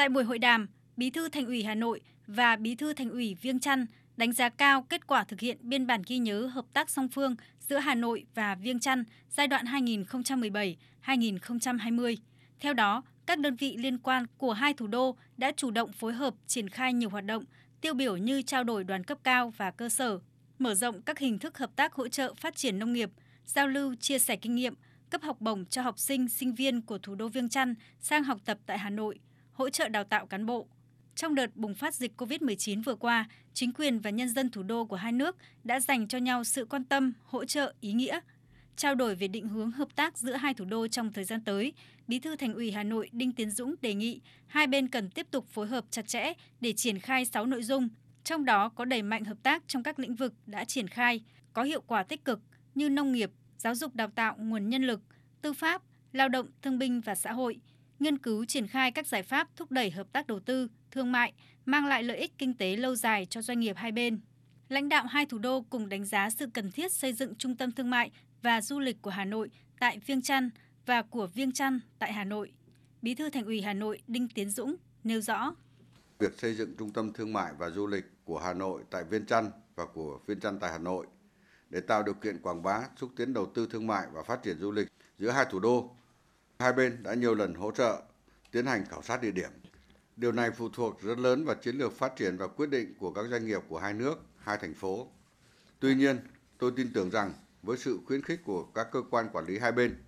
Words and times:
Tại 0.00 0.08
buổi 0.08 0.24
hội 0.24 0.38
đàm, 0.38 0.66
Bí 0.96 1.10
thư 1.10 1.28
Thành 1.28 1.46
ủy 1.46 1.64
Hà 1.64 1.74
Nội 1.74 2.00
và 2.26 2.56
Bí 2.56 2.74
thư 2.74 2.92
Thành 2.92 3.10
ủy 3.10 3.34
Viêng 3.34 3.60
Chăn 3.60 3.86
đánh 4.16 4.32
giá 4.32 4.48
cao 4.48 4.82
kết 4.82 5.06
quả 5.06 5.24
thực 5.24 5.40
hiện 5.40 5.56
biên 5.60 5.86
bản 5.86 6.02
ghi 6.06 6.18
nhớ 6.18 6.46
hợp 6.46 6.64
tác 6.72 6.90
song 6.90 7.08
phương 7.08 7.36
giữa 7.60 7.78
Hà 7.78 7.94
Nội 7.94 8.26
và 8.34 8.54
Viêng 8.54 8.80
Chăn 8.80 9.04
giai 9.30 9.48
đoạn 9.48 9.64
2017-2020. 11.04 12.16
Theo 12.60 12.74
đó, 12.74 13.02
các 13.26 13.38
đơn 13.38 13.56
vị 13.56 13.76
liên 13.76 13.98
quan 13.98 14.26
của 14.38 14.52
hai 14.52 14.74
thủ 14.74 14.86
đô 14.86 15.16
đã 15.36 15.52
chủ 15.56 15.70
động 15.70 15.92
phối 15.92 16.12
hợp 16.12 16.34
triển 16.46 16.68
khai 16.68 16.92
nhiều 16.92 17.10
hoạt 17.10 17.24
động 17.24 17.44
tiêu 17.80 17.94
biểu 17.94 18.16
như 18.16 18.42
trao 18.42 18.64
đổi 18.64 18.84
đoàn 18.84 19.04
cấp 19.04 19.18
cao 19.24 19.52
và 19.56 19.70
cơ 19.70 19.88
sở, 19.88 20.18
mở 20.58 20.74
rộng 20.74 21.02
các 21.02 21.18
hình 21.18 21.38
thức 21.38 21.58
hợp 21.58 21.70
tác 21.76 21.92
hỗ 21.92 22.08
trợ 22.08 22.34
phát 22.34 22.56
triển 22.56 22.78
nông 22.78 22.92
nghiệp, 22.92 23.10
giao 23.46 23.68
lưu 23.68 23.94
chia 23.94 24.18
sẻ 24.18 24.36
kinh 24.36 24.54
nghiệm, 24.54 24.74
cấp 25.10 25.22
học 25.22 25.40
bổng 25.40 25.64
cho 25.66 25.82
học 25.82 25.98
sinh, 25.98 26.28
sinh 26.28 26.54
viên 26.54 26.82
của 26.82 26.98
thủ 26.98 27.14
đô 27.14 27.28
Viêng 27.28 27.48
Chăn 27.48 27.74
sang 28.00 28.24
học 28.24 28.38
tập 28.44 28.58
tại 28.66 28.78
Hà 28.78 28.90
Nội, 28.90 29.18
hỗ 29.60 29.70
trợ 29.70 29.88
đào 29.88 30.04
tạo 30.04 30.26
cán 30.26 30.46
bộ. 30.46 30.66
Trong 31.14 31.34
đợt 31.34 31.56
bùng 31.56 31.74
phát 31.74 31.94
dịch 31.94 32.20
COVID-19 32.20 32.82
vừa 32.82 32.94
qua, 32.94 33.28
chính 33.54 33.72
quyền 33.72 33.98
và 33.98 34.10
nhân 34.10 34.28
dân 34.28 34.50
thủ 34.50 34.62
đô 34.62 34.84
của 34.84 34.96
hai 34.96 35.12
nước 35.12 35.36
đã 35.64 35.80
dành 35.80 36.08
cho 36.08 36.18
nhau 36.18 36.44
sự 36.44 36.64
quan 36.64 36.84
tâm, 36.84 37.12
hỗ 37.24 37.44
trợ 37.44 37.74
ý 37.80 37.92
nghĩa. 37.92 38.20
Trao 38.76 38.94
đổi 38.94 39.14
về 39.14 39.28
định 39.28 39.48
hướng 39.48 39.70
hợp 39.70 39.88
tác 39.96 40.18
giữa 40.18 40.32
hai 40.32 40.54
thủ 40.54 40.64
đô 40.64 40.88
trong 40.88 41.12
thời 41.12 41.24
gian 41.24 41.40
tới, 41.44 41.72
Bí 42.08 42.18
thư 42.18 42.36
Thành 42.36 42.54
ủy 42.54 42.72
Hà 42.72 42.82
Nội 42.82 43.08
Đinh 43.12 43.32
Tiến 43.32 43.50
Dũng 43.50 43.74
đề 43.82 43.94
nghị 43.94 44.20
hai 44.46 44.66
bên 44.66 44.88
cần 44.88 45.10
tiếp 45.10 45.26
tục 45.30 45.46
phối 45.50 45.66
hợp 45.66 45.84
chặt 45.90 46.08
chẽ 46.08 46.32
để 46.60 46.72
triển 46.72 46.98
khai 46.98 47.24
6 47.24 47.46
nội 47.46 47.62
dung, 47.62 47.88
trong 48.24 48.44
đó 48.44 48.68
có 48.68 48.84
đẩy 48.84 49.02
mạnh 49.02 49.24
hợp 49.24 49.42
tác 49.42 49.62
trong 49.66 49.82
các 49.82 49.98
lĩnh 49.98 50.14
vực 50.14 50.34
đã 50.46 50.64
triển 50.64 50.88
khai, 50.88 51.20
có 51.52 51.62
hiệu 51.62 51.80
quả 51.80 52.02
tích 52.02 52.24
cực 52.24 52.40
như 52.74 52.88
nông 52.88 53.12
nghiệp, 53.12 53.30
giáo 53.58 53.74
dục 53.74 53.94
đào 53.94 54.08
tạo 54.08 54.34
nguồn 54.38 54.68
nhân 54.68 54.82
lực, 54.82 55.00
tư 55.42 55.52
pháp, 55.52 55.82
lao 56.12 56.28
động, 56.28 56.46
thương 56.62 56.78
binh 56.78 57.00
và 57.00 57.14
xã 57.14 57.32
hội, 57.32 57.58
nghiên 58.00 58.18
cứu 58.18 58.44
triển 58.44 58.66
khai 58.66 58.92
các 58.92 59.06
giải 59.06 59.22
pháp 59.22 59.48
thúc 59.56 59.70
đẩy 59.70 59.90
hợp 59.90 60.12
tác 60.12 60.26
đầu 60.26 60.40
tư, 60.40 60.68
thương 60.90 61.12
mại, 61.12 61.32
mang 61.64 61.86
lại 61.86 62.02
lợi 62.02 62.16
ích 62.16 62.38
kinh 62.38 62.54
tế 62.54 62.76
lâu 62.76 62.94
dài 62.94 63.26
cho 63.30 63.42
doanh 63.42 63.60
nghiệp 63.60 63.76
hai 63.76 63.92
bên. 63.92 64.20
Lãnh 64.68 64.88
đạo 64.88 65.06
hai 65.06 65.26
thủ 65.26 65.38
đô 65.38 65.62
cùng 65.70 65.88
đánh 65.88 66.04
giá 66.04 66.30
sự 66.30 66.46
cần 66.54 66.72
thiết 66.72 66.92
xây 66.92 67.12
dựng 67.12 67.34
trung 67.34 67.56
tâm 67.56 67.72
thương 67.72 67.90
mại 67.90 68.10
và 68.42 68.60
du 68.60 68.78
lịch 68.80 69.02
của 69.02 69.10
Hà 69.10 69.24
Nội 69.24 69.50
tại 69.80 69.98
Viêng 70.06 70.22
Chăn 70.22 70.50
và 70.86 71.02
của 71.02 71.26
Viêng 71.26 71.52
Chăn 71.52 71.80
tại 71.98 72.12
Hà 72.12 72.24
Nội. 72.24 72.52
Bí 73.02 73.14
thư 73.14 73.30
Thành 73.30 73.44
ủy 73.44 73.62
Hà 73.62 73.72
Nội 73.72 74.02
Đinh 74.06 74.28
Tiến 74.28 74.50
Dũng 74.50 74.76
nêu 75.04 75.20
rõ. 75.20 75.54
Việc 76.18 76.38
xây 76.38 76.54
dựng 76.54 76.76
trung 76.78 76.92
tâm 76.92 77.12
thương 77.12 77.32
mại 77.32 77.52
và 77.58 77.70
du 77.70 77.86
lịch 77.86 78.04
của 78.24 78.38
Hà 78.38 78.54
Nội 78.54 78.82
tại 78.90 79.04
Viêng 79.04 79.26
Chăn 79.26 79.50
và 79.74 79.86
của 79.86 80.18
Viêng 80.26 80.40
Chăn 80.40 80.58
tại 80.58 80.72
Hà 80.72 80.78
Nội 80.78 81.06
để 81.70 81.80
tạo 81.80 82.02
điều 82.02 82.14
kiện 82.14 82.42
quảng 82.42 82.62
bá, 82.62 82.80
xúc 82.96 83.10
tiến 83.16 83.32
đầu 83.32 83.46
tư 83.54 83.68
thương 83.70 83.86
mại 83.86 84.06
và 84.12 84.22
phát 84.22 84.42
triển 84.42 84.58
du 84.58 84.72
lịch 84.72 84.88
giữa 85.18 85.30
hai 85.30 85.46
thủ 85.50 85.58
đô. 85.58 85.96
Hai 86.60 86.72
bên 86.72 87.02
đã 87.02 87.14
nhiều 87.14 87.34
lần 87.34 87.54
hỗ 87.54 87.70
trợ 87.72 88.02
tiến 88.50 88.66
hành 88.66 88.84
khảo 88.86 89.02
sát 89.02 89.22
địa 89.22 89.30
điểm. 89.30 89.50
Điều 90.16 90.32
này 90.32 90.50
phụ 90.50 90.68
thuộc 90.68 91.02
rất 91.02 91.18
lớn 91.18 91.44
vào 91.44 91.56
chiến 91.56 91.76
lược 91.78 91.92
phát 91.92 92.16
triển 92.16 92.36
và 92.36 92.46
quyết 92.46 92.70
định 92.70 92.94
của 92.98 93.12
các 93.12 93.26
doanh 93.30 93.46
nghiệp 93.46 93.60
của 93.68 93.78
hai 93.78 93.94
nước, 93.94 94.14
hai 94.38 94.58
thành 94.58 94.74
phố. 94.74 95.08
Tuy 95.78 95.94
nhiên, 95.94 96.18
tôi 96.58 96.72
tin 96.76 96.92
tưởng 96.92 97.10
rằng 97.10 97.32
với 97.62 97.76
sự 97.76 97.98
khuyến 98.06 98.22
khích 98.22 98.40
của 98.44 98.64
các 98.64 98.88
cơ 98.92 99.02
quan 99.10 99.28
quản 99.32 99.46
lý 99.46 99.58
hai 99.58 99.72
bên, 99.72 100.04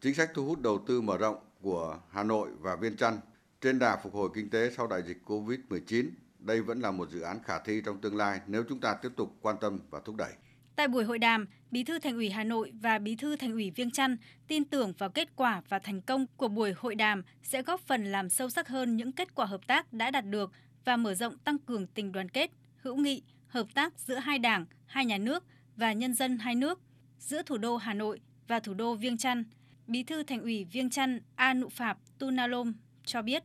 chính 0.00 0.14
sách 0.14 0.30
thu 0.34 0.46
hút 0.46 0.60
đầu 0.60 0.84
tư 0.86 1.00
mở 1.00 1.18
rộng 1.18 1.36
của 1.62 2.00
Hà 2.10 2.22
Nội 2.22 2.48
và 2.60 2.76
Viên 2.76 2.96
Chăn 2.96 3.18
trên 3.60 3.78
đà 3.78 3.96
phục 3.96 4.14
hồi 4.14 4.30
kinh 4.34 4.50
tế 4.50 4.70
sau 4.76 4.86
đại 4.86 5.02
dịch 5.02 5.18
COVID-19, 5.26 6.10
đây 6.38 6.62
vẫn 6.62 6.80
là 6.80 6.90
một 6.90 7.10
dự 7.10 7.20
án 7.20 7.42
khả 7.44 7.58
thi 7.58 7.82
trong 7.84 8.00
tương 8.00 8.16
lai 8.16 8.40
nếu 8.46 8.64
chúng 8.68 8.80
ta 8.80 8.94
tiếp 8.94 9.10
tục 9.16 9.36
quan 9.40 9.56
tâm 9.60 9.78
và 9.90 10.00
thúc 10.04 10.16
đẩy. 10.16 10.32
Tại 10.76 10.88
buổi 10.88 11.04
hội 11.04 11.18
đàm, 11.18 11.46
Bí 11.70 11.84
thư 11.84 11.98
Thành 11.98 12.14
ủy 12.14 12.30
Hà 12.30 12.44
Nội 12.44 12.72
và 12.80 12.98
Bí 12.98 13.16
thư 13.16 13.36
Thành 13.36 13.52
ủy 13.52 13.70
Viêng 13.70 13.90
Chăn 13.90 14.16
tin 14.48 14.64
tưởng 14.64 14.92
vào 14.98 15.10
kết 15.10 15.36
quả 15.36 15.62
và 15.68 15.78
thành 15.78 16.00
công 16.00 16.26
của 16.36 16.48
buổi 16.48 16.74
hội 16.76 16.94
đàm 16.94 17.22
sẽ 17.42 17.62
góp 17.62 17.80
phần 17.80 18.04
làm 18.04 18.28
sâu 18.28 18.50
sắc 18.50 18.68
hơn 18.68 18.96
những 18.96 19.12
kết 19.12 19.34
quả 19.34 19.46
hợp 19.46 19.66
tác 19.66 19.92
đã 19.92 20.10
đạt 20.10 20.26
được 20.26 20.52
và 20.84 20.96
mở 20.96 21.14
rộng 21.14 21.38
tăng 21.38 21.58
cường 21.58 21.86
tình 21.86 22.12
đoàn 22.12 22.28
kết, 22.28 22.50
hữu 22.76 22.96
nghị, 22.96 23.22
hợp 23.46 23.66
tác 23.74 23.98
giữa 23.98 24.16
hai 24.16 24.38
đảng, 24.38 24.66
hai 24.86 25.04
nhà 25.04 25.18
nước 25.18 25.44
và 25.76 25.92
nhân 25.92 26.14
dân 26.14 26.38
hai 26.38 26.54
nước, 26.54 26.80
giữa 27.18 27.42
thủ 27.42 27.58
đô 27.58 27.76
Hà 27.76 27.94
Nội 27.94 28.20
và 28.48 28.60
thủ 28.60 28.74
đô 28.74 28.94
Viêng 28.94 29.18
Chăn. 29.18 29.44
Bí 29.86 30.02
thư 30.02 30.22
Thành 30.22 30.42
ủy 30.42 30.64
Viêng 30.64 30.90
Chăn 30.90 31.20
A 31.34 31.54
Nụ 31.54 31.68
Phạp 31.68 31.98
Tunalom 32.18 32.72
cho 33.04 33.22
biết. 33.22 33.42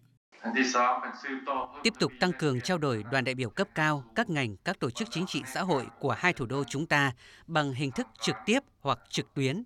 Tiếp 1.84 1.94
tục 2.00 2.12
tăng 2.20 2.32
cường 2.34 2.62
trao 2.62 2.78
đổi 2.78 3.04
đoàn 3.12 3.24
đại 3.24 3.36
biểu 3.36 3.50
cấp 3.50 3.68
cao, 3.76 4.04
các 4.16 4.30
ngành, 4.30 4.56
các 4.56 4.80
tổ 4.80 4.90
chức 4.90 5.08
chính 5.12 5.26
trị 5.26 5.44
xã 5.54 5.62
hội 5.62 5.88
của 6.00 6.12
hai 6.12 6.34
thủ 6.34 6.46
đô 6.46 6.64
chúng 6.64 6.86
ta 6.86 7.12
bằng 7.48 7.74
hình 7.74 7.92
thức 7.92 8.08
trực 8.22 8.36
tiếp 8.46 8.60
hoặc 8.82 9.00
trực 9.10 9.34
tuyến. 9.34 9.64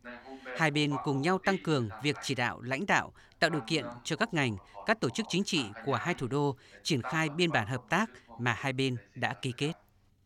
Hai 0.58 0.72
bên 0.72 0.94
cùng 1.04 1.22
nhau 1.22 1.40
tăng 1.46 1.58
cường 1.64 1.90
việc 2.04 2.18
chỉ 2.22 2.36
đạo 2.36 2.62
lãnh 2.62 2.86
đạo, 2.86 3.14
tạo 3.40 3.50
điều 3.50 3.62
kiện 3.68 3.86
cho 4.04 4.16
các 4.16 4.34
ngành, 4.34 4.58
các 4.86 5.00
tổ 5.00 5.10
chức 5.10 5.26
chính 5.30 5.44
trị 5.44 5.66
của 5.86 5.96
hai 5.96 6.14
thủ 6.14 6.28
đô 6.28 6.56
triển 6.84 7.02
khai 7.02 7.30
biên 7.30 7.52
bản 7.52 7.68
hợp 7.68 7.82
tác 7.90 8.10
mà 8.40 8.54
hai 8.54 8.74
bên 8.74 8.98
đã 9.16 9.34
ký 9.34 9.54
kết. 9.58 9.74